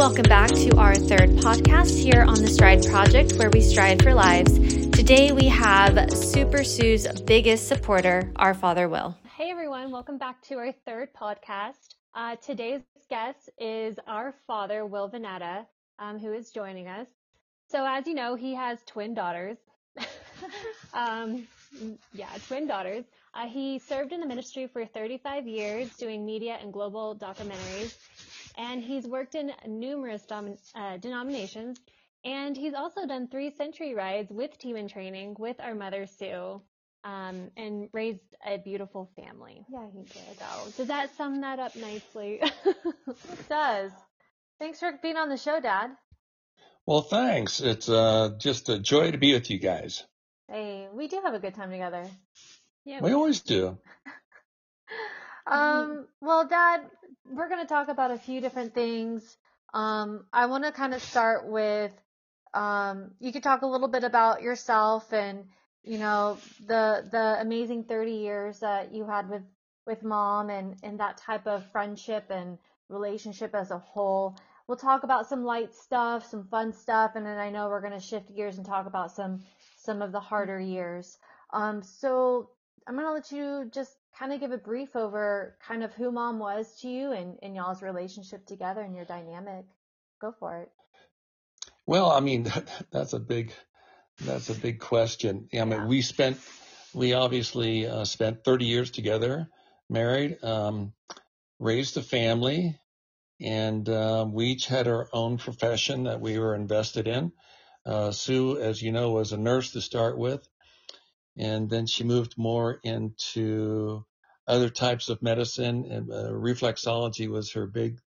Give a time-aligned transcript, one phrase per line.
[0.00, 4.14] Welcome back to our third podcast here on the Stride Project, where we stride for
[4.14, 4.54] lives.
[4.92, 9.14] Today we have Super Sue's biggest supporter, our father Will.
[9.36, 11.96] Hey everyone, welcome back to our third podcast.
[12.14, 15.66] Uh, today's guest is our father, Will Veneta,
[15.98, 17.08] um, who is joining us.
[17.68, 19.58] So, as you know, he has twin daughters.
[20.94, 21.46] um,
[22.14, 23.04] yeah, twin daughters.
[23.34, 27.96] Uh, he served in the ministry for 35 years doing media and global documentaries,
[28.60, 31.80] and he's worked in numerous dom- uh, denominations.
[32.24, 36.60] And he's also done three century rides with Team in Training with our mother Sue,
[37.02, 39.64] um, and raised a beautiful family.
[39.72, 40.38] Yeah, he did.
[40.38, 42.40] So, does that sum that up nicely?
[42.66, 43.90] it does.
[44.58, 45.92] Thanks for being on the show, Dad.
[46.84, 47.60] Well, thanks.
[47.62, 50.04] It's uh, just a joy to be with you guys.
[50.46, 52.04] Hey, we do have a good time together.
[52.84, 53.00] yeah.
[53.00, 53.78] We always do.
[55.46, 56.82] Um, well, Dad,
[57.30, 59.36] we're going to talk about a few different things.
[59.72, 61.92] Um, I want to kind of start with,
[62.54, 65.44] um, you could talk a little bit about yourself and,
[65.84, 69.42] you know, the, the amazing 30 years that you had with,
[69.86, 72.58] with mom and, and that type of friendship and
[72.88, 74.36] relationship as a whole.
[74.66, 77.92] We'll talk about some light stuff, some fun stuff, and then I know we're going
[77.92, 79.42] to shift gears and talk about some,
[79.76, 81.16] some of the harder years.
[81.52, 82.50] Um, so
[82.86, 86.12] I'm going to let you just kind of give a brief over kind of who
[86.12, 89.64] mom was to you and, and y'all's relationship together and your dynamic.
[90.20, 90.70] Go for it.
[91.86, 92.50] Well, I mean,
[92.90, 93.52] that's a big,
[94.20, 95.48] that's a big question.
[95.54, 95.86] I mean, Yeah.
[95.86, 96.38] we spent,
[96.94, 99.48] we obviously uh, spent 30 years together,
[99.88, 100.92] married, um,
[101.58, 102.78] raised a family,
[103.40, 107.32] and uh, we each had our own profession that we were invested in.
[107.86, 110.46] Uh, Sue, as you know, was a nurse to start with,
[111.36, 114.04] and then she moved more into
[114.46, 115.86] other types of medicine.
[115.90, 118.00] And, uh, reflexology was her big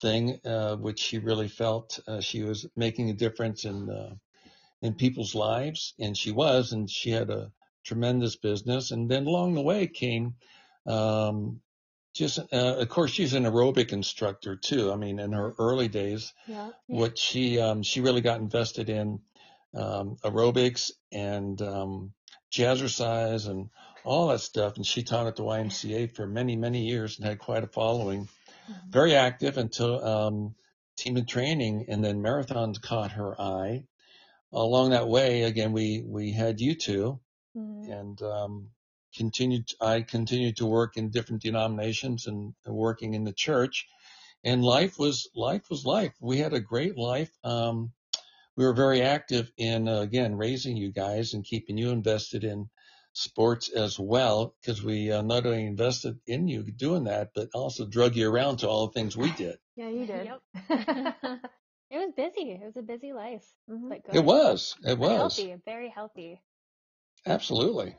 [0.00, 4.14] thing, uh, which she really felt uh, she was making a difference in uh,
[4.82, 7.50] in people's lives, and she was, and she had a
[7.84, 8.90] tremendous business.
[8.90, 10.34] And then along the way came,
[10.86, 11.60] um,
[12.14, 14.92] just uh, of course, she's an aerobic instructor too.
[14.92, 16.70] I mean, in her early days, Yeah.
[16.86, 19.20] what she um, she really got invested in
[19.74, 22.12] um, aerobics and um,
[22.54, 23.70] jazzercise and
[24.04, 24.76] all that stuff.
[24.76, 28.28] And she taught at the YMCA for many many years and had quite a following.
[28.88, 30.54] Very active until um,
[30.96, 33.84] team in training, and then marathons caught her eye.
[34.52, 37.20] Along that way, again, we we had you two,
[37.56, 38.00] Mhm.
[38.00, 38.70] and um,
[39.16, 39.68] continued.
[39.80, 43.86] I continued to work in different denominations and working in the church.
[44.44, 46.14] And life was life was life.
[46.20, 47.30] We had a great life.
[47.42, 47.92] Um,
[48.56, 52.68] we were very active in uh, again raising you guys and keeping you invested in
[53.12, 57.86] sports as well because we uh, not only invested in you doing that but also
[57.86, 60.26] drug you around to all the things we did Yeah, you did.
[60.26, 60.42] Yep.
[61.90, 62.50] It was busy.
[62.52, 63.88] It was a busy life, Mhm.
[63.88, 64.16] but good.
[64.16, 66.40] it was it But was healthy, very healthy.
[67.26, 67.96] absolutely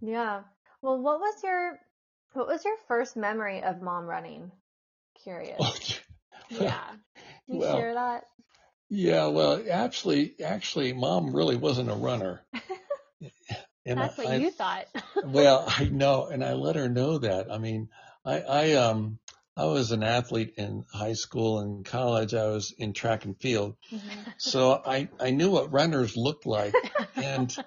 [0.00, 0.42] Yeah.
[0.82, 1.78] Well, what was your
[2.32, 4.50] what was your first memory of mom running?
[5.24, 6.00] Curious.
[6.50, 6.88] Yeah.
[7.46, 8.24] Can you well, share that?
[8.90, 12.40] Yeah well actually actually mom really wasn't a runner
[13.86, 14.86] and That's what I, you thought.
[15.24, 17.88] well i know and i let her know that i mean
[18.24, 19.18] i i um
[19.56, 23.76] i was an athlete in high school and college i was in track and field
[23.92, 24.00] Mhm.
[24.38, 26.74] so i i knew what runners looked like
[27.16, 27.54] and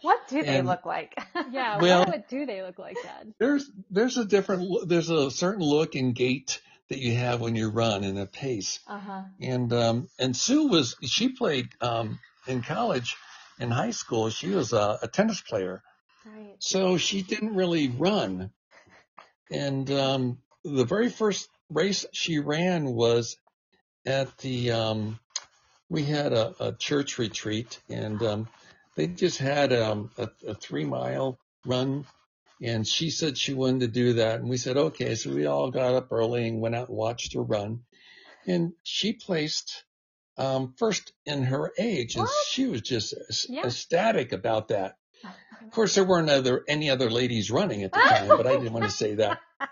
[0.00, 1.14] What do they And- look like?
[1.50, 1.78] yeah.
[1.80, 3.34] Well- what, what do they look like, Dad?
[3.38, 7.68] there's there's a different there's a certain look and gait that you have when you
[7.70, 9.22] run and a pace Uh huh.
[9.40, 13.16] and um and sue was she played um in college
[13.58, 15.82] in high school she was a, a tennis player
[16.24, 16.56] Right.
[16.58, 18.50] so she didn't really run
[19.50, 23.36] and um the very first race she ran was
[24.04, 25.18] at the um
[25.88, 28.48] we had a, a church retreat and um
[28.96, 32.04] they just had um a, a three mile run
[32.62, 35.70] and she said she wanted to do that and we said okay so we all
[35.70, 37.80] got up early and went out and watched her run
[38.46, 39.84] and she placed
[40.38, 42.46] um first in her age and What?
[42.48, 43.14] she was just
[43.48, 43.64] Yeah.
[43.66, 44.96] ecstatic about that
[45.62, 48.72] of course there weren't other any other ladies running at the time but i didn't
[48.72, 49.40] want to say that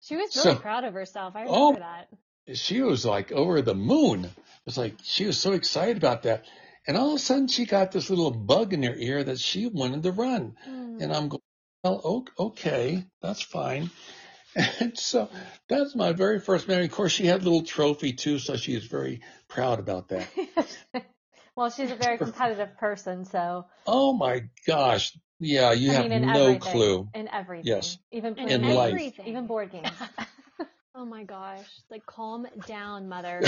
[0.00, 1.34] She was really So- proud of herself.
[1.34, 1.74] I Oh.
[1.74, 2.08] that.
[2.56, 4.24] she was like over the moon.
[4.26, 4.32] It
[4.64, 6.44] was like she was so excited about that.
[6.86, 9.66] And all of a sudden she got this little bug in her ear that she
[9.66, 10.54] wanted to run.
[10.68, 11.02] Mm.
[11.02, 11.42] And I'm going,
[11.90, 13.90] well, okay, that's fine.
[14.80, 15.28] And so
[15.68, 16.86] that's my very first memory.
[16.86, 20.28] Of course, she had a little trophy too, so she is very proud about that.
[21.56, 25.16] well, she's a very competitive person, so Oh my gosh.
[25.38, 27.08] Yeah, you I have mean, in no everything, clue.
[27.14, 27.98] in everything, Yes.
[28.12, 28.92] even In playing In life.
[28.92, 29.26] everything.
[29.28, 29.98] even board games.
[30.98, 31.68] Oh my gosh.
[31.90, 33.42] Like, calm down, mother.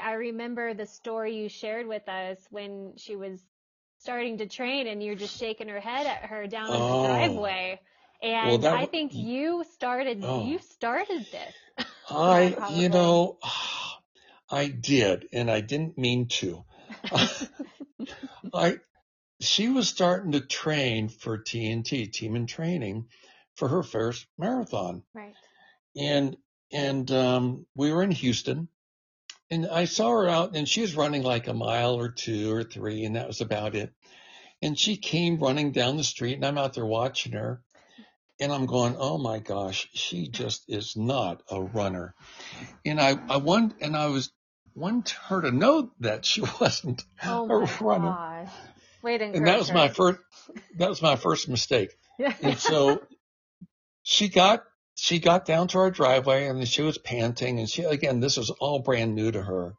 [0.00, 3.40] I remember the story you shared with us when she was
[3.98, 7.02] starting to train and you're just shaking her head at her down in Oh.
[7.02, 7.80] the driveway.
[8.22, 10.44] And Well, that I think you started, Oh.
[10.46, 11.54] you started this.
[12.10, 12.80] I, probably.
[12.80, 13.38] you know,
[14.50, 16.64] I did, and I didn't mean to.
[18.54, 18.76] I,
[19.40, 23.06] she was starting to train for TNT, team in training,
[23.56, 25.02] for her first marathon.
[25.14, 25.34] Right.
[25.96, 26.36] and
[26.72, 28.68] and um, we were in Houston,
[29.50, 32.64] and I saw her out, and she was running like a mile or two or
[32.64, 33.92] three, and that was about it.
[34.60, 37.62] And she came running down the street, and I'm out there watching her,
[38.40, 42.14] and I'm going, "Oh my gosh, she just is not a runner."
[42.84, 44.32] And I I want and I was
[44.74, 48.52] want her to know that she wasn't Oh a my runner, gosh.
[49.02, 50.20] Wait, and that was my first
[50.76, 51.90] that was my first mistake.
[52.18, 52.34] Yeah.
[52.42, 53.00] And so
[54.02, 54.64] she got
[54.98, 58.50] she got down to our driveway and she was panting and she again this was
[58.50, 59.74] all brand new to her.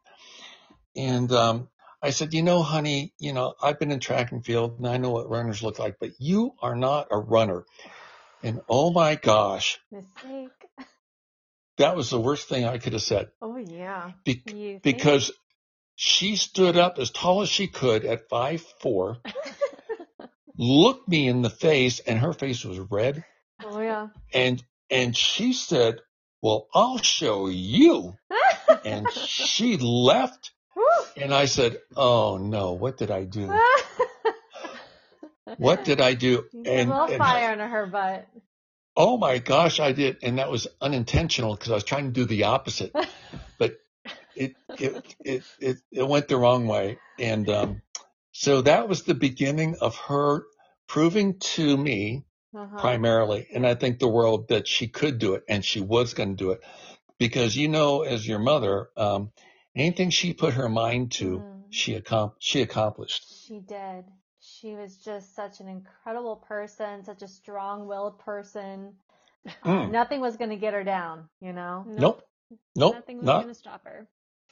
[0.96, 1.68] And um
[2.02, 4.96] I said, you know, honey, you know, I've been in track and field and I
[4.96, 7.66] know what runners look like, but you are not a runner.
[8.42, 10.50] And oh my gosh, Mistake.
[11.76, 14.12] that was the worst thing I could have said Oh yeah.
[14.24, 15.32] Be- because
[15.96, 19.18] she stood up as tall as she could at five four,
[20.56, 23.22] looked me in the face, and her face was red.
[23.62, 24.08] Oh yeah.
[24.32, 26.00] and and she said,
[26.42, 28.16] "Well, I'll show you."
[28.84, 30.52] And she left,
[31.16, 33.52] and I said, "Oh no, what did I do?
[35.58, 38.28] What did I do?" You And, a little and fire under her butt.
[38.96, 42.24] oh my gosh, I did, and that was unintentional because I was trying to do
[42.24, 42.94] the opposite,
[43.58, 43.78] but
[44.34, 47.82] it it it it, it went the wrong way, and um,
[48.32, 50.44] so that was the beginning of her
[50.86, 52.24] proving to me
[52.54, 52.78] Uh-huh.
[52.78, 56.30] primarily, and I think the world that she could do it and she was going
[56.30, 56.60] to do it
[57.18, 59.30] because you know, as your mother, um,
[59.76, 61.62] anything she put her mind to, Mhm.
[61.70, 63.46] she accom- she accomplished.
[63.46, 64.04] She did.
[64.40, 68.94] She was just such an incredible person, such a strong-willed person.
[69.62, 69.90] Uh, Mm.
[69.90, 71.84] nothing was going to get her down, you know?
[71.96, 72.22] Nope,
[72.74, 74.06] nope, Nothing was not going to stop her.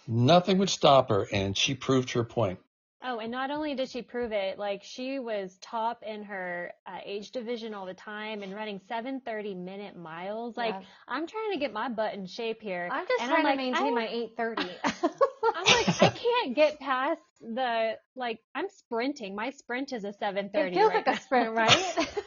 [0.07, 2.59] nothing would stop her, and she proved her point.
[3.01, 6.99] Oh, and not only did she prove it, like she was top in her uh,
[7.05, 10.57] age division all the time and running 7:30 minute miles.
[10.57, 10.83] Like Yeah.
[11.07, 12.89] I'm trying to get my butt in shape here.
[12.91, 14.63] I'm just and trying I'm to maintain my 830.
[15.55, 19.37] I'm like I can't get past the like I'm sprinting.
[19.37, 20.55] My sprint is a 7:30.
[20.55, 21.97] it feels right like a sprint, right?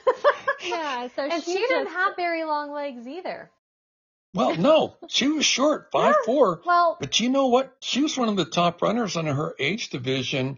[0.63, 3.49] Yeah, so and she, she didn't have very long legs either.
[4.33, 7.75] Well, no, she was short, five four, Well, but you know what?
[7.81, 10.57] She was one of the top runners in her age division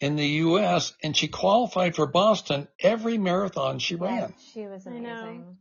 [0.00, 0.94] in the U.S.
[1.02, 4.34] and she qualified for Boston every marathon she yeah, ran.
[4.52, 5.56] she was amazing.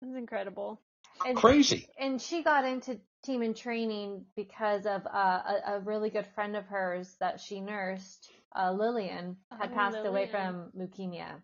[0.00, 0.80] It was incredible.
[1.26, 1.86] And, Crazy.
[1.98, 6.56] and she got into team in training because of uh, a, a really good friend
[6.56, 11.42] of hers that she nursed, uh, Lillian, had Oh, passed away from leukemia.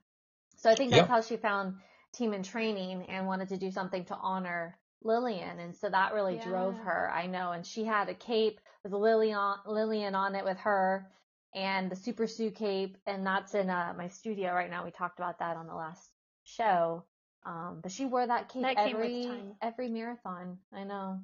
[0.57, 1.15] So I think that's Yeah.
[1.15, 1.75] how she found
[2.15, 5.61] team in training and wanted to do something to honor Lillian.
[5.61, 7.53] And so that really drove her, I know.
[7.53, 11.09] And she had a cape with Lillian, Lillian on it with her
[11.55, 12.97] and the Super Sue cape.
[13.07, 14.85] And that's in uh, my studio right now.
[14.85, 16.11] We talked about that on the last
[16.45, 17.05] show.
[17.47, 19.31] Um, but she wore that cape That every
[19.63, 20.59] every marathon.
[20.73, 21.21] I know.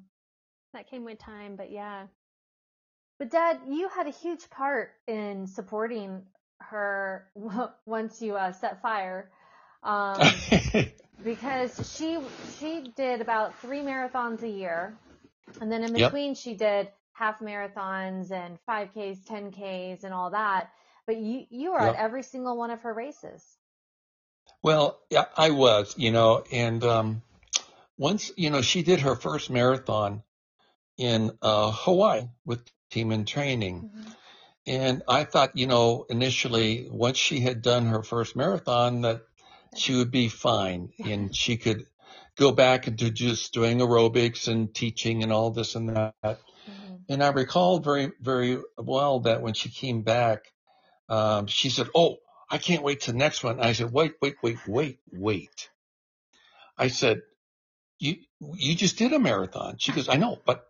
[0.73, 2.07] That came with time, but yeah.
[3.19, 6.23] But Dad, you had a huge part in supporting
[6.59, 7.27] her
[7.85, 9.29] once you uh, set fire,
[9.83, 10.19] um,
[11.25, 12.19] because she
[12.59, 14.97] she did about three marathons a year,
[15.61, 16.11] and then in Yep.
[16.11, 20.71] between she did half marathons and 5Ks, 10Ks, and all that.
[21.07, 21.89] But you you were Yep.
[21.89, 23.43] at every single one of her races.
[24.63, 27.21] Well, yeah, I was, you know, and um,
[27.97, 30.23] once, you know, she did her first marathon
[30.97, 33.85] in uh, Hawaii with team in training.
[34.67, 39.23] And I thought, you know, initially, once she had done her first marathon, that
[39.77, 41.85] she would be fine and she could
[42.37, 46.15] go back into just doing aerobics and teaching and all this and that.
[46.23, 47.01] Mhm.
[47.09, 50.51] And I recall very, very well that when she came back,
[51.09, 52.17] um, she said, Oh,
[52.49, 53.59] I can't wait to the next one.
[53.59, 55.69] I said, Wait, wait, wait, wait, wait.
[56.77, 57.21] I said,
[57.99, 59.77] You, you just did a marathon.
[59.79, 60.65] She goes, I know, but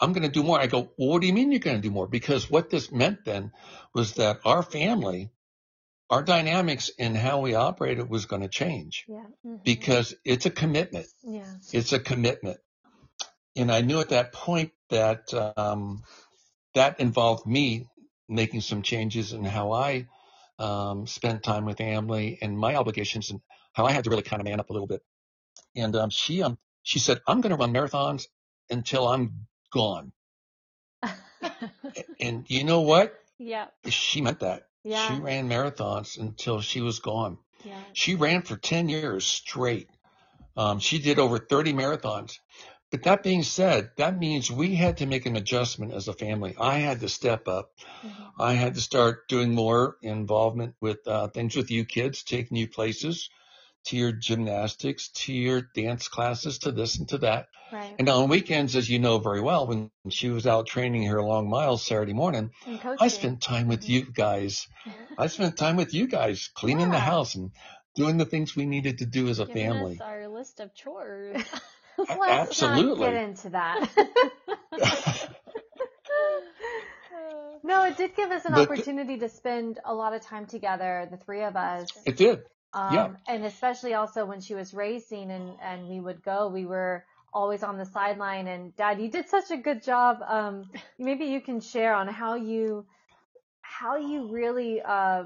[0.00, 0.60] I'm going to do more.
[0.60, 2.06] I go, Well, what do you mean you're going to do more?
[2.08, 3.52] Because what this meant then
[3.94, 5.30] was that our family,
[6.10, 9.24] our dynamics and how we operated was going to change Yeah.
[9.64, 11.54] because it's a commitment Yeah.
[11.72, 12.58] it's a commitment.
[13.56, 16.02] And I knew at that point that um,
[16.74, 17.86] that involved me
[18.28, 20.06] making some changes in how I
[20.58, 23.40] um, spent time with Amley and my obligations and
[23.72, 25.02] how I had to really kind of man up a little bit.
[25.76, 28.26] And um, she um, She said, I'm going to run marathons
[28.70, 30.12] until I'm gone.
[32.20, 33.14] And you know what?
[33.38, 33.66] yeah.
[33.88, 34.64] She meant that.
[34.84, 35.06] Yeah.
[35.06, 37.38] She ran marathons until she was gone.
[37.64, 37.74] Yeah.
[37.92, 39.88] She ran for 10 years straight.
[40.56, 42.38] Um, she did over 30 marathons.
[42.90, 46.54] But that being said, that means we had to make an adjustment as a family.
[46.58, 47.70] I had to step up.
[48.04, 48.32] Mhm.
[48.38, 52.66] I had to start doing more involvement with uh, things with you kids, taking you
[52.68, 53.30] places,
[53.86, 57.46] to your gymnastics, to your dance classes, to this and to that.
[57.72, 57.94] Right.
[57.98, 61.48] And on weekends, as you know very well, when she was out training her long
[61.48, 62.50] miles Saturday morning,
[62.82, 63.92] I spent time with mm-hmm.
[63.92, 64.66] you guys.
[65.18, 67.52] I spent time with you guys cleaning the house and
[67.94, 69.94] doing the things we needed to do as a Giving family.
[69.94, 71.42] us our list of chores.
[71.98, 73.06] Let's absolutely.
[73.06, 73.90] not get into that.
[77.62, 81.06] no, it did give us an But- opportunity to spend a lot of time together,
[81.10, 81.88] the three of us.
[82.06, 82.40] it did.
[82.72, 83.08] Um, Yeah.
[83.28, 87.62] And especially also when she was racing and, and we would go, we were always
[87.62, 88.46] on the sideline.
[88.48, 90.18] And Dad, you did such a good job.
[90.26, 92.86] Um, maybe you can share on how you,
[93.60, 95.24] how you really, uh,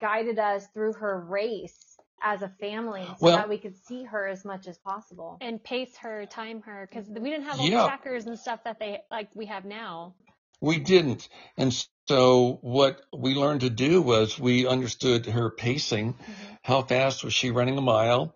[0.00, 4.26] guided us through her race as a family so Well- that we could see her
[4.26, 5.38] as much as possible.
[5.40, 7.82] and pace her, time her, because we didn't have all Yeah.
[7.82, 10.14] the trackers and stuff that they like we have now.
[10.60, 11.28] We didn't.
[11.58, 11.72] And
[12.08, 16.16] so what we learned to do was we understood her pacing.
[16.62, 18.34] How fast was she running a mile?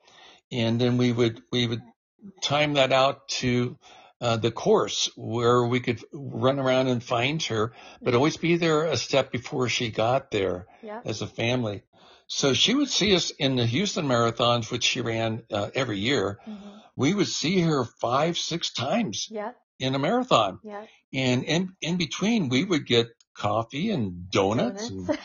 [0.53, 1.83] And then we would, we would
[2.43, 3.79] time that out to
[4.21, 7.73] uh, the course where we could run around and find her,
[8.03, 11.03] but always be there a step before she got there Yep.
[11.07, 11.83] as a family.
[12.27, 16.39] So she would see us in the Houston marathons, which she ran uh, every year.
[16.97, 19.57] We would see her five, six times Yep.
[19.79, 20.61] in a marathon.
[20.63, 20.89] Yep.
[21.13, 23.09] And in, in between, we would get
[23.41, 25.19] coffee and donuts, Donuts.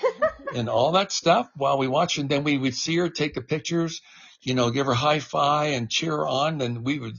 [0.52, 2.18] And, and all that stuff while we watch.
[2.18, 4.02] And then we would see her take the pictures,
[4.42, 6.62] you know, give her high five and cheer her on.
[6.62, 7.16] And we would,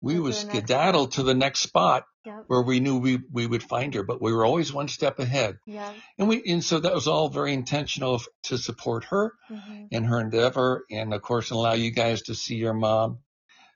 [0.00, 2.44] we would skedaddle to the next spot Yep.
[2.48, 5.56] where we knew we, we would find her, but we were always one step ahead.
[5.66, 5.94] Yep.
[6.18, 10.20] And we, and so that was all very intentional to support her hmm in her
[10.20, 10.84] endeavor.
[10.90, 13.20] And of course, allow you guys to see your mom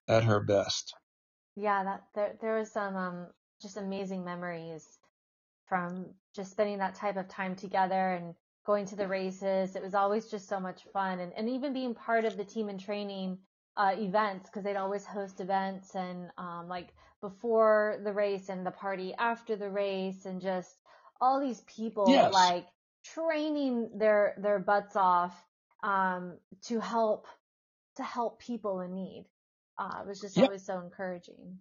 [0.09, 0.95] at her best.
[1.57, 3.27] Yeah, that there there was some um
[3.63, 4.87] just amazing memories
[5.69, 8.35] from just spending that type of time together and
[8.65, 9.77] going to the races.
[9.77, 12.69] It was always just so much fun and, and even being part of the team
[12.69, 13.39] in training
[13.77, 16.89] uh events because they'd always host events and um like
[17.23, 20.77] before the race and the party after the race and just
[21.23, 22.33] all these people Yes.
[22.33, 22.67] like
[23.05, 25.35] training their their butts off
[25.83, 27.27] um to help
[27.97, 29.27] to help people in need.
[29.79, 30.39] Uh, it was just Yeah.
[30.39, 31.59] always so encouraging.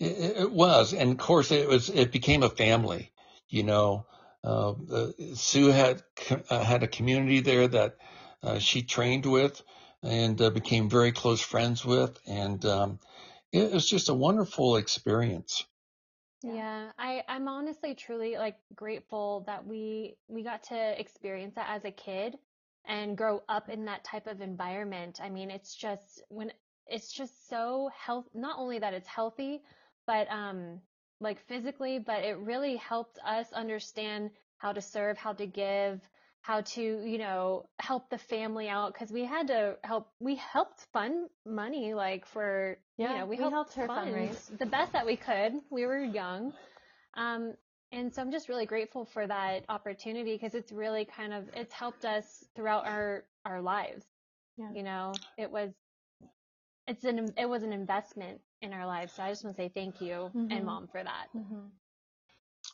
[0.00, 1.88] It, it was, and of course, it was.
[1.90, 3.12] It became a family.
[3.48, 4.06] You know,
[4.44, 6.02] uh, the, Sue had
[6.50, 7.96] uh, had a community there that
[8.42, 9.62] uh, she trained with
[10.02, 12.98] and uh, became very close friends with, and um,
[13.52, 15.64] it was just a wonderful experience.
[16.42, 16.54] Yeah.
[16.54, 21.84] Yeah, I I'm honestly truly like grateful that we we got to experience that as
[21.84, 22.38] a kid
[22.84, 25.20] and grow up in that type of environment.
[25.22, 26.52] I mean, it's just when
[26.86, 29.62] it's just so health not only that it's healthy,
[30.06, 30.80] but um
[31.20, 36.00] like physically, but it really helped us understand how to serve, how to give,
[36.42, 40.86] how to, you know, help the family out because we had to help we helped
[40.92, 44.58] fund money like for Yeah, you know, we, we helped her fund fundraise.
[44.58, 45.52] the best that we could.
[45.70, 46.52] We were young.
[47.16, 47.54] Um,
[47.92, 51.72] and so I'm just really grateful for that opportunity because it's really kind of it's
[51.72, 54.04] helped us throughout our our lives.
[54.56, 54.70] Yeah.
[54.74, 55.70] You know, it was
[56.86, 59.12] it's an it was an investment in our lives.
[59.12, 60.52] So I just want to say thank you Mhm.
[60.52, 61.28] and mom for that.
[61.36, 61.66] Mm-hmm.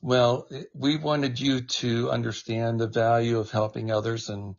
[0.03, 4.57] Well, we wanted you to understand the value of helping others and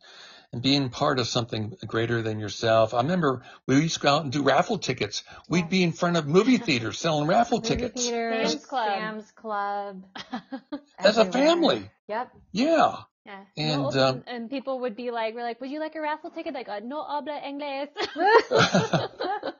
[0.52, 2.94] and being part of something greater than yourself.
[2.94, 5.24] I remember we used to go out and do raffle tickets.
[5.48, 8.88] We'd be in front of movie theaters selling raffle Movie tickets theaters, Sam's Club.
[8.88, 10.04] Sam's Club,
[10.98, 11.90] as a family.
[12.08, 12.30] Yep.
[12.52, 12.96] Yeah.
[13.26, 13.44] Yeah.
[13.56, 16.30] And, No, um, and people would be like, we're like, would you like a raffle
[16.30, 16.54] ticket?
[16.54, 17.88] Like, uh, no habla inglés.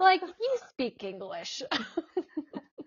[0.00, 1.62] like, you speak English.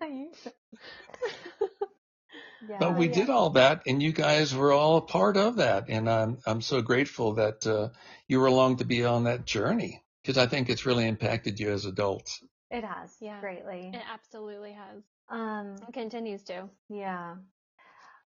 [2.68, 2.78] yeah.
[2.78, 3.14] But we yeah.
[3.14, 6.60] did all that, and you guys were all a part of that, and I'm I'm
[6.60, 7.88] so grateful that uh,
[8.28, 11.70] you were along to be on that journey because I think it's really impacted you
[11.70, 12.42] as adults.
[12.70, 13.40] It has Yeah.
[13.40, 13.92] greatly.
[13.94, 15.02] it absolutely has.
[15.28, 15.76] Um.
[15.84, 16.68] And continues to.
[16.88, 17.36] Yeah.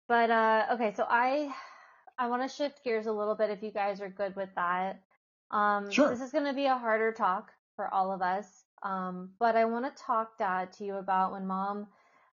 [0.07, 1.53] But uh okay, so I
[2.17, 5.01] I want to shift gears a little bit if you guys are good with that.
[5.51, 6.09] Um Sure.
[6.09, 8.65] this is going to be a harder talk for all of us.
[8.83, 11.87] Um but I want to talk dad to you about when mom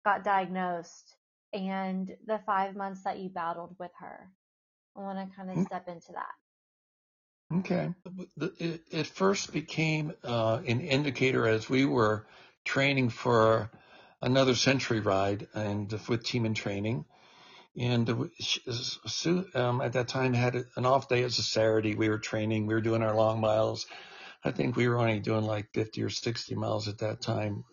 [0.05, 1.17] got diagnosed
[1.53, 4.31] and the 5 months that you battled with her.
[4.97, 5.59] I want to kind of Mm.
[5.59, 6.33] step into that.
[7.59, 7.91] Okay.
[8.59, 12.25] It, it first became uh, an indicator as we were
[12.65, 13.71] training for
[14.21, 17.05] another century ride and with team in training.
[17.77, 18.29] And
[19.07, 21.95] Sue, um, at that time had an off day as a Saturday.
[21.95, 22.67] We were training.
[22.67, 23.87] We were doing our long miles.
[24.45, 27.63] I think we were only doing like 50 or 60 miles at that time.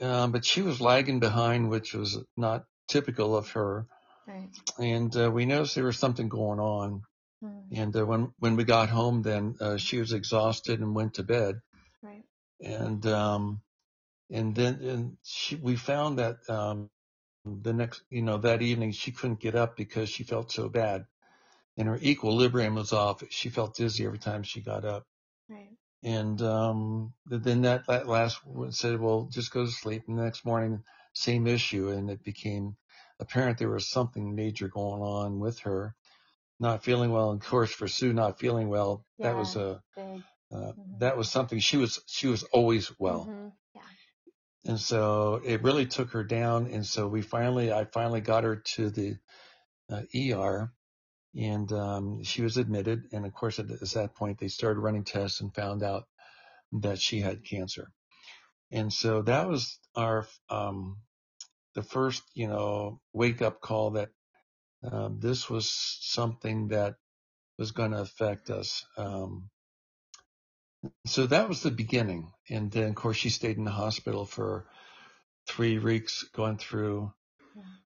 [0.00, 3.86] Um, but she was lagging behind, which was not typical of her.
[4.26, 4.48] Right.
[4.78, 7.02] And uh, we noticed there was something going on.
[7.44, 7.62] Mm.
[7.72, 11.22] And uh, when when we got home, then uh, she was exhausted and went to
[11.22, 11.60] bed.
[12.02, 12.24] Right.
[12.60, 13.60] And um,
[14.30, 16.88] and then and she, we found that um,
[17.44, 21.06] the next, you know, that evening she couldn't get up because she felt so bad,
[21.76, 23.22] and her equilibrium was off.
[23.30, 25.04] She felt dizzy every time she got up.
[25.48, 25.70] Right.
[26.02, 30.04] And um, then that, that last one said, well, just go to sleep.
[30.08, 31.90] And the next morning, same issue.
[31.90, 32.76] And it became
[33.18, 35.94] apparent there was something major going on with her,
[36.58, 37.32] not feeling well.
[37.32, 40.98] And of course, for Sue not feeling well, yeah, that was a, uh, mm-hmm.
[41.00, 43.26] that was something she was, she was always well.
[43.28, 43.48] Mm-hmm.
[43.74, 43.82] Yeah.
[44.70, 46.66] And so it really took her down.
[46.68, 49.18] And so we finally, I finally got her to the
[49.90, 50.72] uh, ER
[51.36, 53.04] and um, she was admitted.
[53.12, 56.04] And of course, at, at that point, they started running tests and found out
[56.80, 57.90] that she had cancer.
[58.70, 60.98] And so that was our um,
[61.74, 64.10] the first, you know, wake up call that
[64.82, 65.70] um, this was
[66.00, 66.94] something that
[67.58, 68.84] was going to affect us.
[68.96, 69.50] Um,
[71.06, 72.32] so that was the beginning.
[72.48, 74.66] And then, of course, she stayed in the hospital for
[75.46, 77.12] three weeks, going through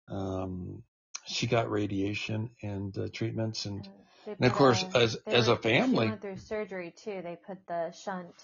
[0.08, 0.82] um,
[1.26, 3.88] she got radiation and uh, treatments and,
[4.26, 7.36] and, and of course a, as as a family she went through surgery too they
[7.46, 8.34] put the shunt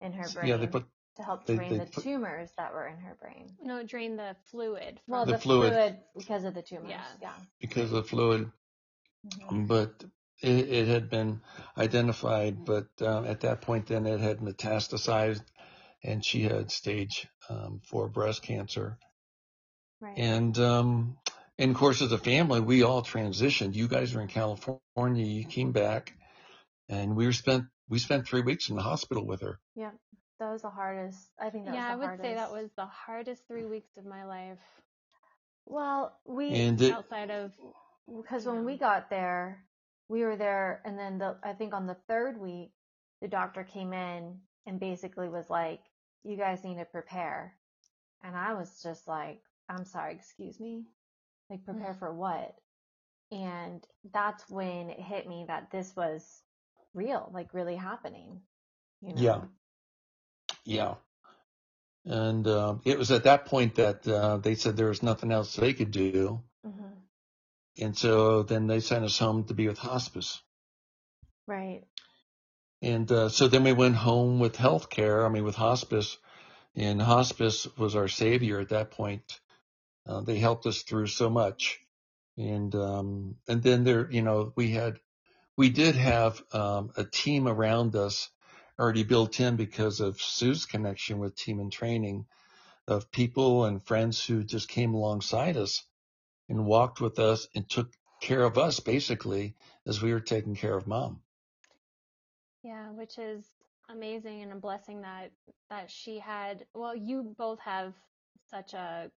[0.00, 0.84] in her brain yeah they put
[1.16, 4.16] to help drain they, they the put, tumors that were in her brain no drain
[4.16, 7.32] the fluid well the, the fluid, fluid, because of the tumors yeah, yeah.
[7.60, 8.50] because of the fluid
[9.26, 9.64] mm-hmm.
[9.64, 10.04] but
[10.42, 11.40] it, it, had been
[11.78, 15.42] identified but um, at that point then it had metastasized
[16.04, 18.98] and she had stage um, four breast cancer
[20.00, 20.18] right.
[20.18, 21.16] and um,
[21.58, 23.74] and of course, as a family, we all transitioned.
[23.74, 25.24] You guys are in California.
[25.24, 26.14] You came back,
[26.88, 29.58] and we were spent we spent three weeks in the hospital with her.
[29.74, 29.92] Yeah,
[30.38, 31.18] that was the hardest.
[31.40, 32.22] I think that yeah, I would hardest.
[32.22, 34.58] say that was the hardest three weeks of my life.
[35.64, 37.52] Well, we and it, outside of
[38.06, 38.62] because when know.
[38.62, 39.64] we got there,
[40.08, 42.72] we were there, and then the I think on the third week,
[43.22, 45.80] the doctor came in and basically was like,
[46.22, 47.54] "You guys need to prepare,"
[48.22, 50.84] and I was just like, "I'm sorry, excuse me."
[51.50, 51.98] Like prepare mm.
[51.98, 52.54] for what?
[53.30, 56.42] And that's when it hit me that this was
[56.94, 58.40] real, like really happening.
[59.00, 59.20] You know?
[59.20, 59.40] Yeah.
[60.64, 60.94] Yeah.
[62.04, 65.54] And uh, it was at that point that uh, they said there was nothing else
[65.54, 66.40] they could do.
[66.64, 67.82] Mm-hmm.
[67.82, 70.40] And so then they sent us home to be with hospice.
[71.46, 71.82] Right.
[72.80, 76.16] And uh, so then we went home with health care, I mean, with hospice.
[76.74, 79.40] And hospice was our savior at that point.
[80.06, 81.80] Uh, they helped us through so much.
[82.38, 85.00] And, um, and then there, you know, we had,
[85.56, 88.30] we did have, um, a team around us
[88.78, 92.26] already built in because of Sue's connection with team in training
[92.86, 95.84] of people and friends who just came alongside us
[96.48, 97.90] and walked with us and took
[98.20, 99.54] care of us basically
[99.86, 101.20] as we were taking care of mom.
[102.62, 103.44] Yeah, which is
[103.88, 105.30] amazing and a blessing that
[105.70, 107.94] that she had well you both have
[108.50, 109.10] such a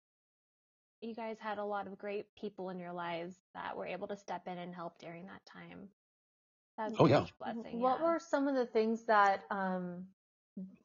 [1.02, 4.18] you guys had a lot of great people in your lives that were able to
[4.18, 5.90] step in and help during that time.
[6.78, 7.26] That's oh, yeah.
[7.40, 7.80] blessing.
[7.80, 8.06] What yeah.
[8.06, 10.06] were some of the things that, um,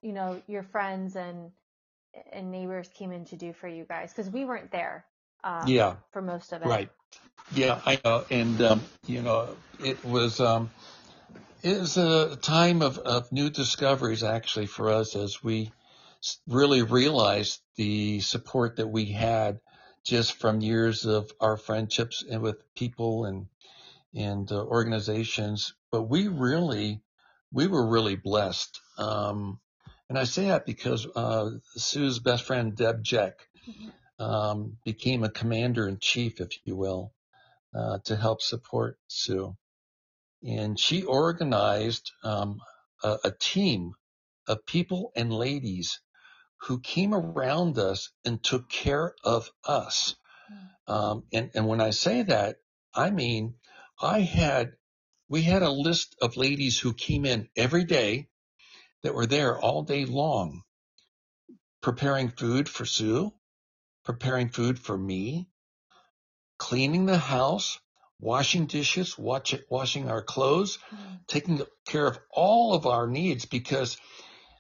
[0.03, 1.51] you know, your friends and
[2.33, 4.13] and neighbors came in to do for you guys?
[4.13, 5.05] Because we weren't there.
[5.43, 5.97] Um, yeah.
[6.13, 6.69] For most of it.
[6.69, 6.91] Right.
[7.55, 9.49] Yeah, I know, and um, you know,
[9.79, 10.71] it was um,
[11.63, 15.71] it was a time of, of new discoveries actually for us as we
[16.49, 19.61] really realized the support that we had
[20.05, 23.47] just from years of our friendships and with people and
[24.15, 25.75] and uh, organizations.
[25.91, 27.01] But we really,
[27.53, 28.81] we were really blessed.
[28.97, 29.59] Um,
[30.09, 33.35] and I say that because uh, Sue's best friend Deb Jeck
[33.69, 34.23] mm-hmm.
[34.23, 37.13] um, became a commander in chief, if you will,
[37.75, 39.57] uh, to help support Sue.
[40.47, 42.61] And she organized um,
[43.03, 43.95] a, a team
[44.47, 46.01] of people and ladies
[46.63, 50.17] who came around us and took care of us.
[50.87, 52.57] Um, and, and when I say that,
[52.95, 53.55] I mean,
[54.01, 54.73] I had,
[55.29, 58.29] we had a list of ladies who came in every day
[59.03, 60.63] that were there all day long,
[61.83, 63.33] preparing food for Sue,
[64.05, 65.49] preparing food for me,
[66.59, 67.79] cleaning the house,
[68.21, 71.21] washing dishes, watch, washing our clothes, Mm.
[71.27, 73.97] taking care of all of our needs because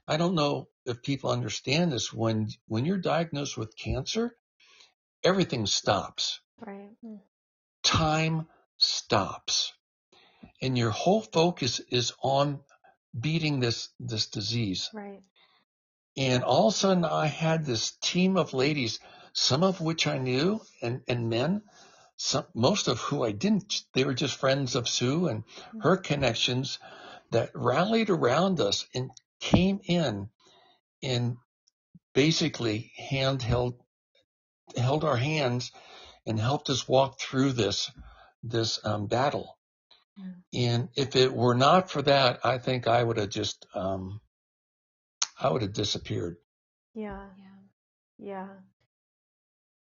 [0.08, 2.12] I don't know if people understand this.
[2.12, 4.36] When, when you're diagnosed with cancer,
[5.22, 6.40] everything stops.
[6.60, 6.90] Right.
[7.04, 7.20] Mm.
[7.82, 9.72] Time stops.
[10.60, 12.60] And your whole focus is on
[13.18, 14.90] beating this, this disease.
[14.92, 15.22] Right.
[16.16, 19.00] And all of a sudden I had this team of ladies,
[19.32, 21.62] some of which I knew and, and men,
[22.16, 23.82] some, most of who I didn't.
[23.94, 25.82] They were just friends of Sue and mm.
[25.82, 26.78] her connections
[27.30, 30.28] that rallied around us and came in
[31.04, 31.36] and
[32.14, 33.74] basically handheld,
[34.76, 35.70] held our hands
[36.26, 37.90] and helped us walk through this,
[38.42, 39.58] this um, battle.
[40.54, 44.20] And if it were not for that, I think I would have just, um,
[45.40, 46.36] I would have disappeared.
[46.94, 47.26] Yeah.
[47.36, 47.54] Yeah.
[48.18, 48.48] Yeah.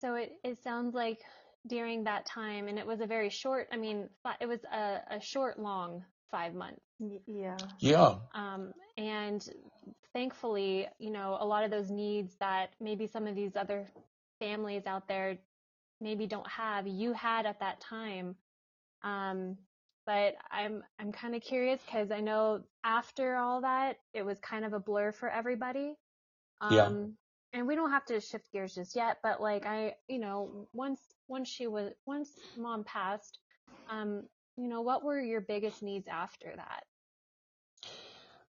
[0.01, 1.19] So it, it sounds like
[1.67, 4.09] during that time, and it was a very short, I mean,
[4.41, 6.81] it was a, a short, long five months.
[7.27, 7.57] Yeah.
[7.81, 8.15] Yeah.
[8.35, 9.43] Um, and
[10.15, 13.93] thankfully, you know, a lot of those needs that maybe some of these other
[14.41, 15.39] families out there
[16.01, 18.37] maybe don't have, you had at that time.
[19.03, 19.59] Um,
[20.07, 24.65] but I'm I'm kind of curious because I know after all that, it was kind
[24.65, 25.97] of a blur for everybody.
[26.61, 27.13] Um, Yeah.
[27.53, 31.15] and we don't have to shift gears just yet, but like I, you know, once
[31.29, 33.39] once she was once mom passed,
[33.89, 36.85] um, you know, what were your biggest needs after that?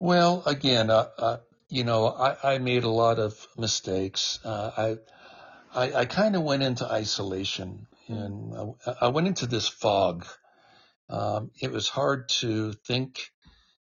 [0.01, 1.37] Well, again, uh, uh,
[1.69, 4.39] you know, I, I made a lot of mistakes.
[4.45, 4.71] Uh,
[5.75, 10.25] I, I, I kind of went into isolation and I, I went into this fog.
[11.11, 13.31] Um, it was hard to think.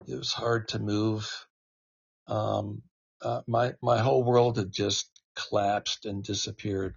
[0.08, 1.30] It was hard to move.
[2.28, 2.84] Um,
[3.21, 6.95] uh, my, my whole world had just collapsed and disappeared.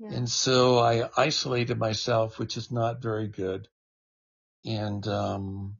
[0.00, 0.14] Yeah.
[0.14, 3.68] And so I isolated myself, which is not very good.
[4.64, 5.76] And, um,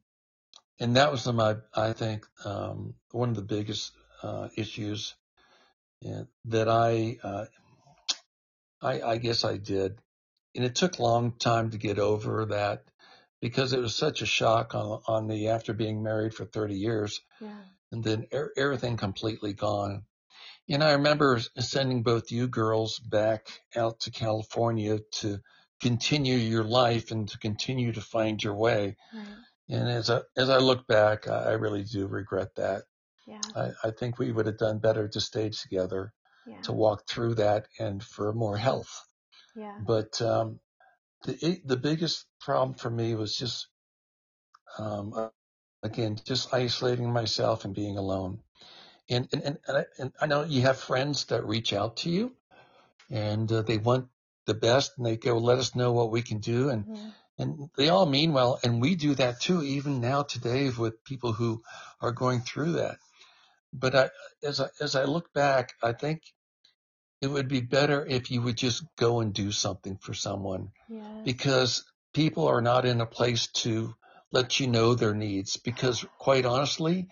[0.80, 5.14] and that was my, I think, um, one of the biggest, uh, issues
[6.46, 7.44] that I, uh,
[8.82, 9.98] I, I guess I did.
[10.54, 12.82] And it took a long time to get over that
[13.40, 17.20] because it was such a shock on, on me after being married for 30 years
[17.40, 17.62] Yeah.
[17.92, 20.04] and then er- everything completely gone.
[20.68, 25.40] And I remember sending both you girls back out to California to
[25.80, 28.96] continue your life and to continue to find your way.
[29.12, 29.26] Right.
[29.70, 32.84] And as I, as I look back, I really do regret that.
[33.26, 33.38] Yeah.
[33.54, 36.12] I, I think we would have done better to stay together,
[36.46, 36.56] Yeah.
[36.64, 38.92] to walk through that and for more health.
[39.54, 39.80] Yeah.
[39.80, 40.60] But, um,
[41.24, 43.68] the, the biggest problem for me was just,
[44.78, 45.30] um,
[45.82, 48.40] again, just isolating myself and being alone.
[49.10, 52.10] And, and, and, and, I, and I know you have friends that reach out to
[52.10, 52.32] you
[53.10, 54.08] and uh, they want
[54.46, 56.70] the best and they go, let us know what we can do.
[56.70, 57.14] And, Mhm.
[57.40, 58.58] And they all mean well.
[58.62, 61.62] And we do that too, even now today with people who
[62.00, 62.98] are going through that.
[63.72, 64.10] But I,
[64.42, 66.22] as I, as I look back, I think
[67.22, 71.22] it would be better if you would just go and do something for someone Yeah.
[71.24, 73.94] because people are not in a place to
[74.32, 77.08] let you know their needs because quite honestly,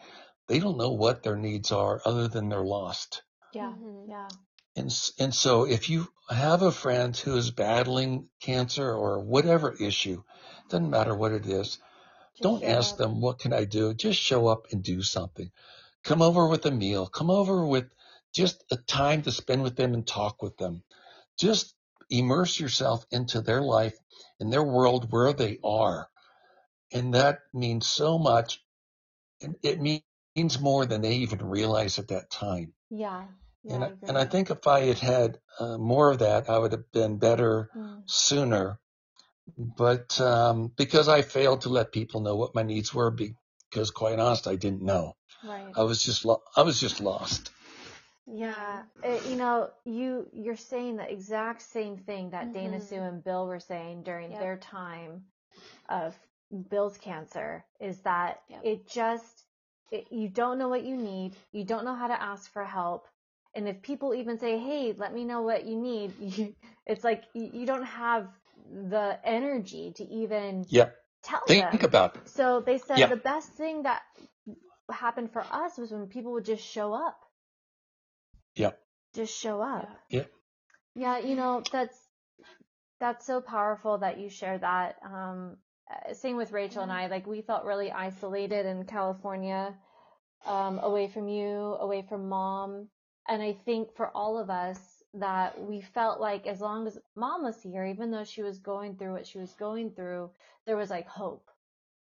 [0.47, 3.23] they don't know what their needs are other than they're lost.
[3.53, 3.73] Yeah.
[3.73, 4.09] Mhm.
[4.09, 4.29] Yeah.
[4.79, 10.23] And, and so if you have a friend who is battling cancer or whatever issue,
[10.69, 11.79] doesn't matter what it is,
[12.37, 12.99] Just don't ask up.
[12.99, 13.93] them, what can I do?
[13.93, 15.51] Just show up and do something.
[16.05, 17.07] Come over with a meal.
[17.09, 17.91] Come over with
[18.33, 20.85] just a time to spend with them and talk with them.
[21.39, 21.75] Just
[22.09, 23.99] immerse yourself into their life,
[24.39, 26.09] in their world where they are.
[26.93, 28.63] And that means so much.
[29.43, 32.75] And it means more than they even realize at that time.
[32.91, 33.25] Yeah.
[33.69, 33.75] Yeah.
[33.75, 36.73] and, I, and I think if I had had uh, more of that, I would
[36.73, 38.03] have been better Mm.
[38.07, 38.79] sooner.
[39.57, 44.19] But um, because I failed to let people know what my needs were, because quite
[44.19, 45.17] honest, I didn't know.
[45.45, 45.73] Right.
[45.77, 47.51] I was just lo- I was just lost.
[48.27, 52.89] Yeah, it, you know, you you're saying the exact same thing that Dana Mhm.
[52.89, 54.41] Sue and Bill were saying during Yep.
[54.41, 55.25] their time
[55.89, 56.15] of
[56.71, 58.61] Bill's cancer is that Yep.
[58.65, 59.45] it just
[59.91, 63.09] it, you don't know what you need, you don't know how to ask for help,
[63.55, 66.55] and if people even say, "Hey, let me know what you need," you,
[66.87, 68.29] it's like you, you don't have
[68.71, 70.95] the energy to even Yep.
[71.23, 71.85] tell Think them.
[71.85, 72.29] about it.
[72.29, 73.09] So they said Yeah.
[73.09, 74.03] the best thing that
[74.91, 77.19] happened for us was when people would just show up
[78.57, 78.79] Yep.
[79.15, 79.89] just show up.
[80.11, 80.25] Yeah.
[80.95, 81.97] Yeah, you know, that's
[83.01, 84.97] that's so powerful that you share that.
[85.05, 85.57] Um
[85.91, 89.75] uh, same with Rachel and I, like we felt really isolated in California,
[90.45, 92.89] um, away from you, away from mom.
[93.29, 97.43] And I think for all of us, that we felt like as long as mom
[97.43, 100.31] was here, even though she was going through what she was going through,
[100.67, 101.51] there was like hope.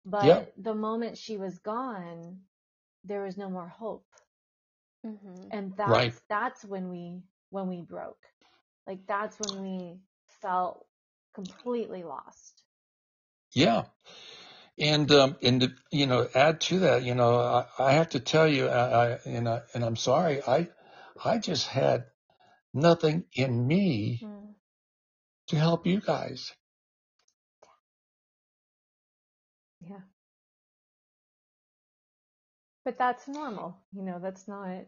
[0.05, 0.45] But Yeah.
[0.57, 2.41] the moment she was gone,
[3.05, 4.07] there was no more hope.
[5.07, 5.49] Mm-hmm.
[5.51, 6.15] And that's Right.
[6.29, 8.23] that's when we when we broke.
[8.87, 10.01] Like that's when we
[10.43, 10.87] felt
[11.35, 12.63] completely lost.
[13.53, 13.85] Yeah.
[14.79, 18.49] And, um, and, you know, add to that, you know, I, I have to tell
[18.49, 20.69] you, I, I, and I, and I'm sorry, I,
[21.25, 22.05] I just had
[22.75, 24.55] nothing in me Mm.
[25.49, 26.53] to help you guys.
[29.81, 30.01] Yeah.
[32.85, 33.77] But that's normal.
[33.93, 34.85] You know, that's not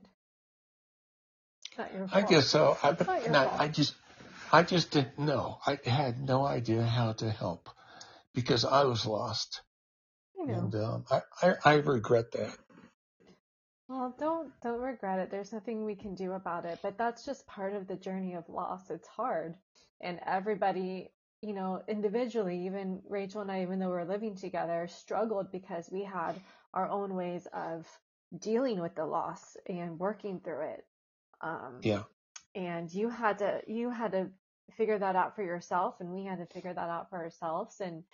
[1.77, 2.25] not your fault.
[2.25, 2.77] I guess so.
[2.83, 2.91] I,
[3.31, 3.65] not I.
[3.65, 3.95] I just,
[4.53, 5.59] I just didn't know.
[5.67, 7.69] I had no idea how to help
[8.35, 9.63] because I was lost.
[10.37, 10.53] You know.
[10.55, 12.57] And, um, I, I, I regret that.
[13.89, 15.31] Well, don't don't regret it.
[15.31, 18.49] There's nothing we can do about it, but that's just part of the journey of
[18.49, 18.91] loss.
[18.91, 19.57] It's hard.
[20.01, 25.51] And everybody, you know, individually, even Rachel and I, even though we're living together, struggled
[25.53, 26.41] because we had
[26.75, 27.87] our own ways of
[28.39, 30.87] dealing with the loss and working through it.
[31.43, 32.05] Um, Yeah.
[32.55, 34.29] and you had to you had to
[34.77, 38.05] figure that out for yourself and we had to figure that out for ourselves and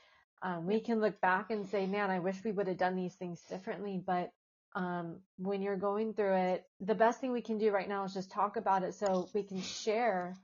[0.42, 3.14] um, we can look back and say man i wish we would have done these
[3.14, 4.32] things differently but
[4.74, 8.14] um, when you're going through it the best thing we can do right now is
[8.14, 10.36] just talk about it so we can share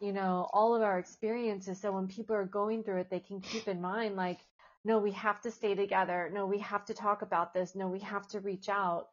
[0.00, 3.40] you know all of our experiences so when people are going through it they can
[3.40, 4.38] keep in mind like
[4.84, 8.00] no we have to stay together no we have to talk about this no we
[8.00, 9.08] have to reach out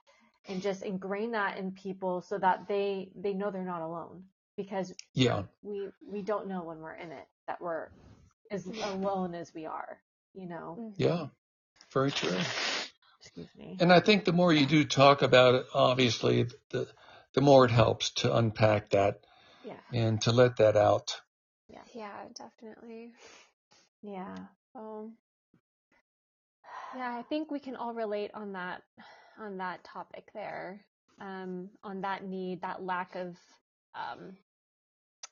[0.48, 4.24] and just ingrain that in people so that they they know they're not alone
[4.58, 5.44] because Yeah.
[5.64, 7.88] we we don't know when we're in it that we're
[8.52, 10.00] as alone as we are
[10.34, 11.02] you know Mm-hmm.
[11.04, 11.28] Yeah.
[11.92, 12.38] Very true.
[13.26, 16.88] Excuse me And I think the more you do talk about it, obviously, the
[17.34, 19.20] the more it helps to unpack that
[19.66, 21.20] yeah and to let that out.
[21.96, 23.14] Yeah, definitely.
[24.02, 24.36] yeah
[24.76, 25.14] Um,
[26.96, 28.82] yeah, I think we can all relate on that
[29.40, 30.82] on that topic there.
[31.22, 33.38] Um, on that need, that lack of
[33.96, 34.36] um,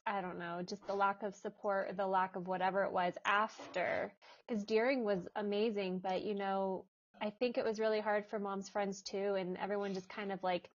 [0.07, 4.13] I don't know, just the lack of support, the lack of whatever it was after.
[4.47, 6.85] Because during was amazing, but you know,
[7.23, 10.43] I think it was really hard for mom's friends too, and everyone just kind of
[10.43, 10.69] like,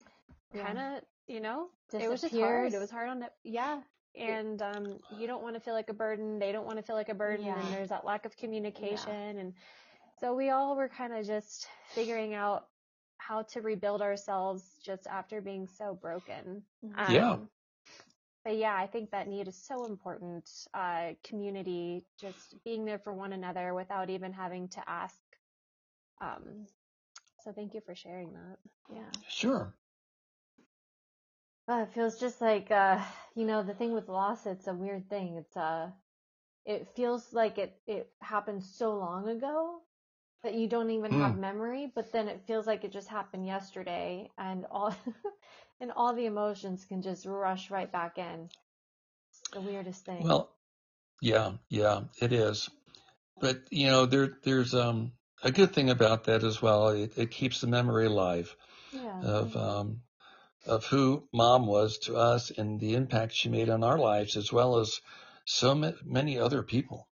[0.54, 0.64] Yeah.
[0.64, 2.72] kind of, you know, it was just hard.
[2.72, 3.32] It was hard on it.
[3.44, 3.82] Yeah.
[4.14, 6.38] And um, you don't want to feel like a burden.
[6.38, 7.46] They don't want to feel like a burden.
[7.46, 7.60] Yeah.
[7.60, 9.38] And there's that lack of communication.
[9.38, 9.52] And
[10.20, 12.66] so we all were kind of just figuring out
[13.18, 16.64] how to rebuild ourselves just after being so broken.
[16.84, 17.10] Mhm.
[17.10, 17.32] Yeah.
[17.32, 17.50] Um,
[18.44, 20.48] But yeah, I think that need is so important.
[20.72, 25.20] Uh, community, just being there for one another without even having to ask.
[26.20, 26.66] Um,
[27.42, 28.58] so thank you for sharing that.
[28.90, 29.74] yeah Sure.
[31.68, 33.00] Uh, it feels just like uh,
[33.34, 35.36] you know, the thing with loss, it's a weird thing.
[35.36, 35.90] It's uh
[36.64, 39.80] it feels like it it happened so long ago
[40.42, 44.30] that you don't even have memory, but then it feels like it just happened yesterday
[44.38, 44.94] and all
[45.80, 48.48] and all the emotions can just rush right back in.
[49.30, 50.26] It's the weirdest thing.
[50.26, 50.56] Well,
[51.20, 52.68] yeah, yeah, it is.
[53.40, 56.88] But you know, there there's um a good thing about that as well.
[56.88, 58.54] It, it keeps the memory alive
[58.92, 59.20] yeah.
[59.22, 60.00] of um
[60.66, 64.52] of who mom was to us and the impact she made on our lives as
[64.52, 65.00] well as
[65.44, 67.08] so ma- many other people.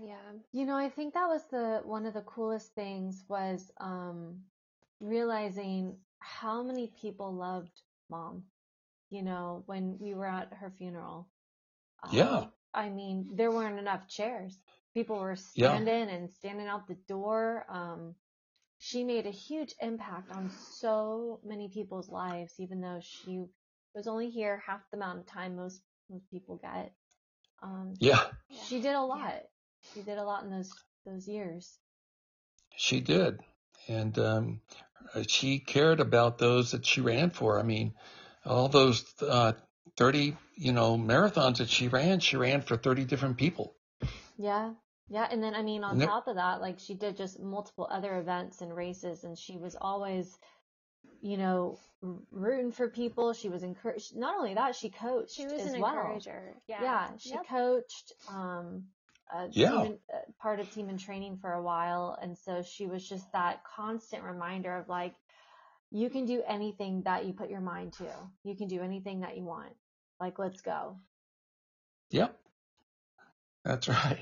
[0.00, 0.16] Yeah.
[0.52, 4.40] You know, I think that was the one of the coolest things was um
[5.00, 8.44] realizing how many people loved mom.
[9.10, 11.28] You know, when we were at her funeral.
[12.10, 12.28] Yeah.
[12.30, 14.58] Um, I mean, there weren't enough chairs.
[14.94, 15.82] People were Yeah.
[15.82, 17.66] standing and standing out the door.
[17.68, 18.14] Um,
[18.78, 23.44] she made a huge impact on so many people's lives, even though she
[23.94, 26.92] was only here half the amount of time most most people get.
[27.62, 29.42] Um, Yeah, she did a lot.
[29.94, 30.70] She did a lot in those
[31.06, 31.78] those years.
[32.76, 33.40] she did.
[33.88, 34.60] And um
[35.14, 37.58] uh, she cared about those that she ran for.
[37.58, 37.94] I mean,
[38.44, 39.52] all those uh
[39.96, 43.76] 30, you know, marathons that she ran, she ran for 30 different people.
[44.36, 44.74] Yeah.
[45.08, 47.88] Yeah, and then I mean on And top of that, like she did just multiple
[47.90, 50.38] other events and races and she was always
[51.22, 51.78] you know,
[52.30, 53.32] rooting for people.
[53.32, 54.16] She was encouraged.
[54.16, 55.96] Not only that, she coached She was as an well.
[55.96, 56.60] encourager.
[56.66, 56.80] Yeah.
[56.80, 57.46] Yeah, she Yep.
[57.48, 58.84] coached um
[59.32, 59.70] a Yeah.
[59.70, 63.08] team in, uh, part of team in training for a while and so she was
[63.08, 65.14] just that constant reminder of like
[65.90, 68.10] you can do anything that you put your mind to.
[68.44, 69.74] You can do anything that you want.
[70.20, 70.98] Like let's go.
[72.10, 72.38] Yep.
[73.64, 74.20] That's right.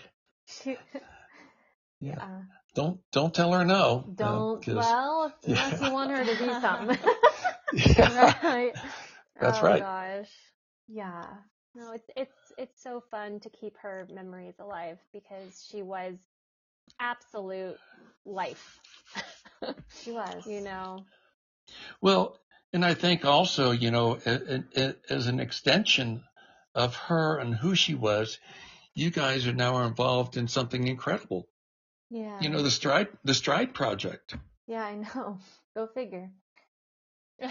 [0.60, 0.76] She,
[2.00, 2.18] Yeah.
[2.20, 2.42] uh,
[2.74, 4.04] Don't don't tell her no.
[4.06, 5.68] uh, don't 'cause- well Yeah.
[5.68, 6.98] unless you want her to do something.
[7.72, 8.72] yeah, right.
[9.40, 9.80] That's oh, right.
[9.80, 10.30] gosh.
[10.88, 11.26] Yeah.
[11.74, 16.14] No, it's it's it's so fun to keep her memories alive because she was
[17.00, 17.78] absolute
[18.24, 18.80] life.
[20.02, 20.46] She was.
[20.46, 21.04] you know.
[22.00, 22.36] Well,
[22.72, 26.24] and I think also, you know, as an extension
[26.74, 28.38] of her and who she was,
[28.94, 31.48] you guys are now involved in something incredible.
[32.10, 32.40] Yeah.
[32.40, 34.36] You know, the Stride, the Stride Project.
[34.66, 35.38] Yeah, I know.
[35.74, 36.30] Go figure.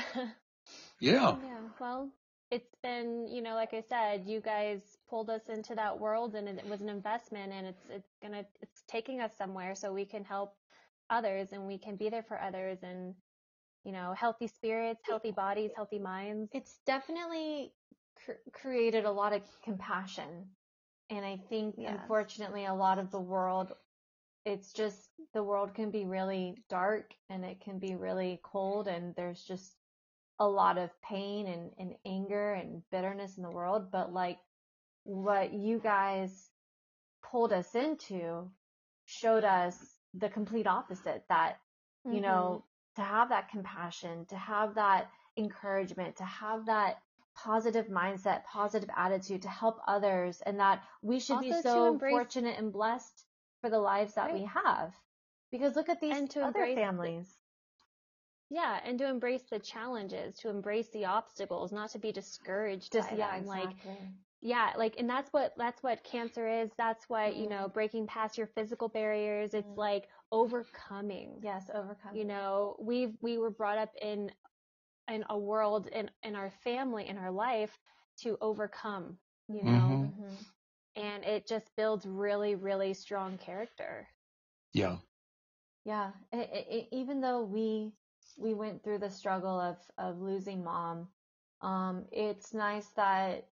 [0.99, 1.35] Yeah.
[1.43, 2.11] Yeah, well,
[2.51, 6.47] it's been, you know, like I said, you guys pulled us into that world and
[6.47, 10.23] it was an investment and it's it's gonna it's taking us somewhere so we can
[10.23, 10.55] help
[11.09, 13.15] others and we can be there for others and
[13.83, 16.51] you know, healthy spirits, healthy bodies, healthy minds.
[16.53, 17.73] It's definitely
[18.23, 20.49] cr- created a lot of compassion.
[21.11, 21.87] And I think, Yes.
[21.87, 23.73] unfortunately, a lot of the world,
[24.45, 29.15] it's just the world can be really dark and it can be really cold, and
[29.15, 29.77] there's just
[30.39, 33.91] a lot of pain and, and anger and bitterness in the world.
[33.91, 34.39] But like
[35.03, 36.51] what you guys
[37.23, 38.51] pulled us into
[39.05, 41.59] showed us the complete opposite that
[42.09, 42.21] you Mm-hmm.
[42.21, 47.01] know, to have that compassion, to have that encouragement, to have that
[47.35, 51.87] positive mindset, positive attitude to help others, and that we should be Also to so
[51.93, 53.25] embrace- fortunate and blessed
[53.61, 54.93] for the lives that we have.
[55.51, 57.37] Because look at these other the- families.
[58.49, 63.09] Yeah, and to embrace the challenges, to embrace the obstacles, not to be discouraged Just
[63.09, 63.45] by yeah, them.
[63.47, 63.97] Like exactly.
[64.41, 66.69] yeah, like and that's what that's what cancer is.
[66.77, 67.49] That's what, you Mhm.
[67.49, 69.53] know, breaking past your physical barriers.
[69.53, 69.77] It's Mhm.
[69.77, 71.39] like overcoming.
[71.41, 72.13] yes, overcome.
[72.15, 74.31] You know, we we were brought up in
[75.11, 77.79] in a world in in our family in our life
[78.21, 79.19] to overcome,
[79.49, 80.01] you know.
[80.03, 80.13] Mhm.
[80.19, 80.45] Mhm.
[80.95, 84.07] And it just builds really really strong character.
[84.73, 84.97] Yeah.
[85.85, 87.93] Yeah, I I I- even though we
[88.37, 91.09] we went through the struggle of of losing mom,
[91.61, 93.49] um, it's nice that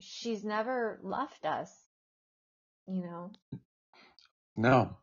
[0.00, 1.88] she's never left us.
[2.86, 3.30] You know,
[4.56, 4.98] No.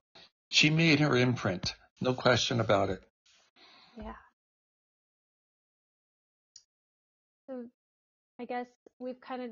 [0.50, 1.76] She made her imprint.
[2.02, 3.04] No question about it.
[3.98, 4.16] Yeah.
[8.42, 8.66] I guess
[8.98, 9.50] we've kind of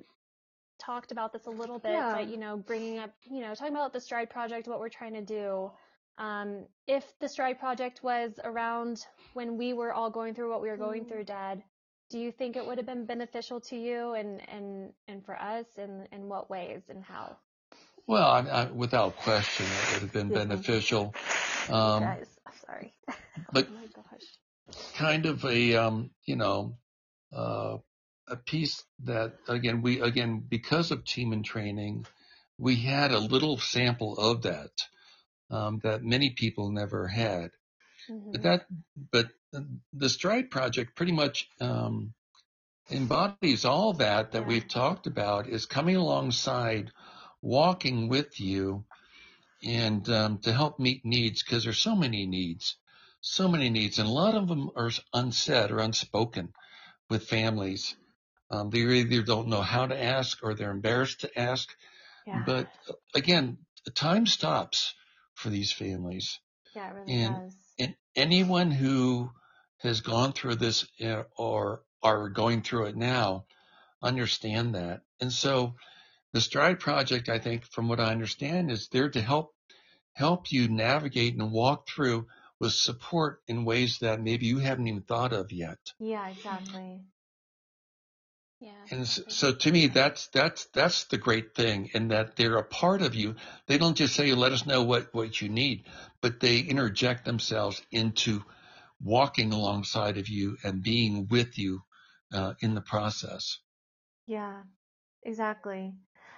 [0.84, 2.16] talked about this a little bit, Yeah.
[2.16, 5.14] but you know, bringing up, you know, talking about the Stride Project, what we're trying
[5.14, 5.72] to do.
[6.18, 8.98] Um, if the Stride Project was around
[9.34, 11.10] when we were all going through what we were going Mm.
[11.10, 11.64] through, Dad,
[12.10, 15.68] do you think it would have been beneficial to you and and and for us,
[15.78, 17.38] and in what ways and how?
[18.08, 21.14] Well, I, I, without question, it would have been beneficial.
[21.70, 22.94] Um, Guys, I'm sorry.
[23.54, 24.86] but oh my gosh.
[24.96, 26.76] kind of a um, you know
[27.32, 27.78] uh,
[28.30, 32.06] a piece that again we again because of team in training
[32.58, 34.72] we had a little sample of that
[35.52, 37.52] um, that many people never had
[38.32, 38.44] but Mhm.
[38.44, 38.66] that
[39.12, 39.28] but
[39.94, 42.14] the stride project pretty much um,
[42.92, 44.48] embodies all that that Yeah.
[44.48, 46.92] we've talked about is coming alongside
[47.42, 48.86] walking with you
[49.64, 52.78] and um, to help meet needs because there's so many needs
[53.22, 56.54] so many needs and a lot of them are unsaid or unspoken
[57.10, 57.96] with families
[58.52, 61.70] um, they either don't know how to ask or they're embarrassed to ask
[62.28, 62.68] yeah, but
[63.16, 63.58] again
[63.96, 64.94] time stops
[65.36, 66.40] for these families
[66.76, 67.56] yeah, it really and- does.
[67.80, 69.32] and anyone who
[69.80, 73.46] has gone through this uh, or are going through it now
[74.02, 75.02] understand that.
[75.20, 75.76] And so
[76.34, 79.54] the Stride Project, I think, from what I understand, is there to help
[80.14, 82.28] help you navigate and walk through
[82.60, 85.80] with support in ways that maybe you haven't even thought of yet.
[85.98, 87.02] Yeah, exactly.
[88.60, 88.72] Yeah.
[88.92, 93.02] And so to me, that's that's that's the great thing, in that they're a part
[93.02, 93.36] of you.
[93.68, 95.86] They don't just say, "Let us know what what you need,"
[96.22, 98.44] but they interject themselves into
[99.02, 101.82] walking alongside of you and being with you
[102.34, 103.60] uh, in the process.
[104.28, 104.64] Yeah,
[105.24, 105.94] exactly.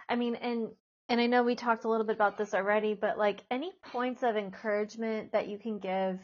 [0.07, 0.69] I mean, and
[1.10, 4.23] and I know we talked a little bit about this already, but like any points
[4.23, 6.19] of encouragement that you can give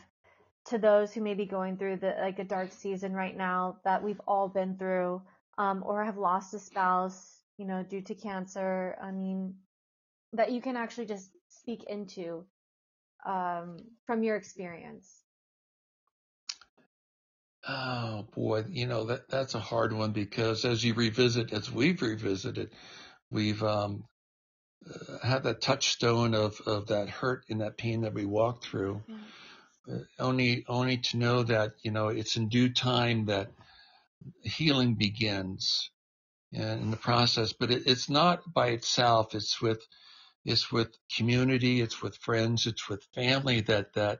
[0.68, 4.04] to those who may be going through the like a dark season right now that
[4.04, 5.22] we've all been through,
[5.58, 8.98] um, or have lost a spouse, you know, due to cancer.
[9.02, 9.56] I mean,
[10.34, 12.46] that you can actually just speak into
[13.26, 15.24] um, from your experience.
[17.68, 22.02] Oh boy, you know that that's a hard one because as you revisit, as we've
[22.02, 22.72] revisited,
[23.30, 24.06] we've um,
[24.90, 29.02] uh, had that touchstone of of that hurt and that pain that we walked through.
[29.90, 33.52] Uh, only only to know that you know it's in due time that
[34.42, 35.92] healing begins
[36.52, 37.54] in the process.
[37.54, 39.36] But it, it's not by itself.
[39.36, 39.86] It's with
[40.46, 41.82] it's with community.
[41.82, 42.68] It's with friends.
[42.68, 44.20] It's with family that that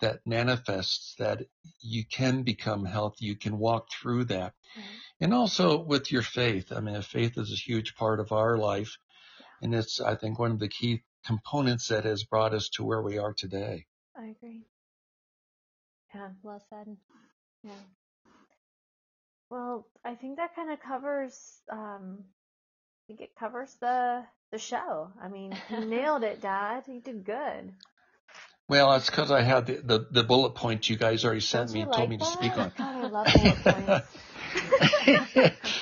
[0.00, 1.42] that manifests that
[1.80, 4.52] you can become healthy, you can walk through that.
[4.78, 4.96] Mm-hmm.
[5.20, 6.72] And also with your faith.
[6.72, 8.98] I mean, faith is a huge part of our life.
[9.62, 13.00] And it's, I think, one of the key components that has brought us to where
[13.00, 13.86] we are today.
[14.16, 14.66] I agree.
[16.14, 16.96] Yeah, well said.
[17.62, 17.70] Yeah.
[19.50, 21.60] Well, I think that kind of covers.
[21.70, 25.10] Um, I think it covers the the show.
[25.22, 26.84] I mean, you nailed it, Dad.
[26.86, 27.72] You did good.
[28.68, 31.74] Well, that's because I had the, the, the, bullet points you guys already sent Don't
[31.74, 32.72] me you and told like me to speak on.
[32.76, 35.62] God, I love bullet points.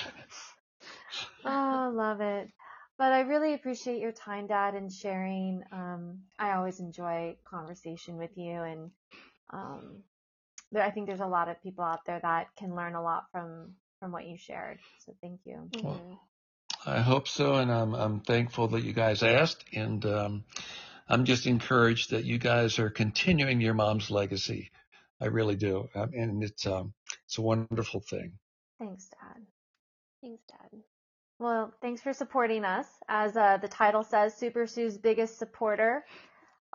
[1.45, 2.49] Oh, I love it.
[2.97, 5.63] But I really appreciate your time, Dad, and sharing.
[5.71, 8.91] Um, I always enjoy conversation with you, and
[9.51, 9.97] um,
[10.75, 13.25] there, I think there's a lot of people out there that can learn a lot
[13.31, 14.79] from from what you shared.
[14.99, 15.69] So thank you.
[15.81, 16.19] Well, Mhm.
[16.85, 20.45] I hope so, and I'm I'm thankful that you guys asked, and um,
[21.09, 24.71] I'm just encouraged that you guys are continuing your mom's legacy.
[25.19, 26.93] I really do, um, and it's um,
[27.25, 28.33] it's a wonderful thing.
[28.79, 29.41] Thanks, Dad.
[30.21, 30.79] Thanks, Dad.
[31.39, 32.87] Well, thanks for supporting us.
[33.07, 36.05] As uh, the title says, Super Sue's biggest supporter,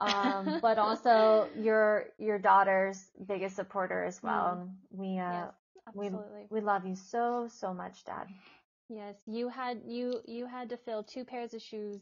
[0.01, 4.63] um, but also your your daughter's biggest supporter as well.
[4.91, 5.53] We uh, yes,
[5.95, 6.11] we
[6.51, 8.27] we love you so so much, Dad.
[8.89, 12.01] Yes, you had you you had to fill two pairs of shoes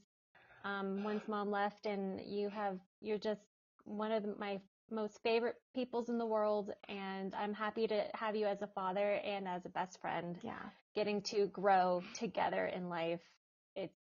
[0.65, 3.43] um, once mom left, and you have you're just
[3.85, 8.37] one of the, my most favorite peoples in the world, and I'm happy to have
[8.37, 10.71] you as a father and as a best friend, Yeah.
[10.95, 13.21] getting to grow together in life.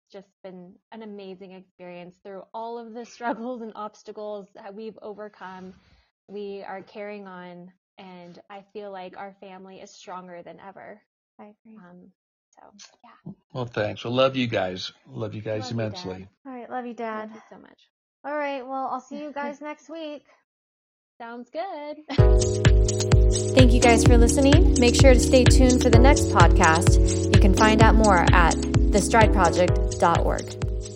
[0.05, 4.97] It's just been an amazing experience through all of the struggles and obstacles that we've
[5.01, 5.73] overcome.
[6.27, 11.01] We are carrying on, and I feel like our family is stronger than ever.
[11.39, 11.77] I agree.
[11.77, 12.11] Um,
[12.51, 12.61] so
[13.03, 13.33] yeah.
[13.53, 14.03] Well, thanks.
[14.03, 14.91] Well, love you guys.
[15.09, 16.19] Love you guys Love immensely.
[16.19, 16.29] Dad.
[16.45, 17.29] All right, love you, Dad.
[17.29, 17.89] Thank you so much.
[18.23, 20.25] All right, well, I'll see you guys next week.
[21.19, 21.97] Sounds good.
[23.55, 24.75] Thank you guys for listening.
[24.79, 27.33] Make sure to stay tuned for the next podcast.
[27.33, 28.55] You can find out more at
[28.95, 30.94] thestrideproject.org.